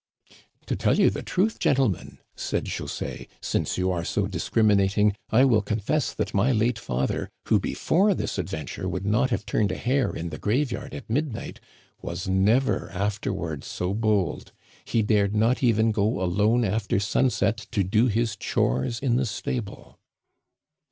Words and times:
To 0.65 0.75
tell 0.75 0.97
you 0.97 1.11
the 1.11 1.21
truth, 1.21 1.59
gentlemen," 1.59 2.17
said 2.35 2.65
José," 2.65 3.27
since 3.39 3.77
you 3.77 3.91
are 3.91 4.03
so 4.03 4.25
discriminating, 4.25 5.15
I 5.29 5.45
will 5.45 5.61
confess 5.61 6.11
that 6.15 6.33
my 6.33 6.51
late 6.51 6.79
father, 6.79 7.29
who 7.49 7.59
before 7.59 8.15
this 8.15 8.39
adventure 8.39 8.89
would 8.89 9.05
not 9.05 9.29
have 9.29 9.45
turned 9.45 9.71
a 9.71 9.75
hair 9.77 10.11
in 10.11 10.29
the 10.29 10.39
graveyard 10.39 10.95
at 10.95 11.07
midnight, 11.07 11.59
was 12.01 12.27
never 12.27 12.89
afterward 12.89 13.63
so 13.63 13.93
bold; 13.93 14.53
he 14.85 15.03
dared 15.03 15.35
not 15.35 15.61
even 15.61 15.91
go 15.91 16.19
alone 16.19 16.65
after 16.65 16.99
sunset 16.99 17.67
to 17.69 17.83
do 17.83 18.07
his 18.07 18.35
chores 18.35 18.99
in 19.01 19.17
the 19.17 19.25
stable." 19.27 19.99